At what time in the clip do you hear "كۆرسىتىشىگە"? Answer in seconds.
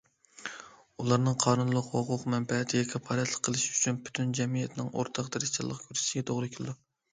5.87-6.29